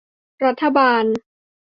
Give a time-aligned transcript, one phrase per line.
[0.45, 1.03] รัฐบาล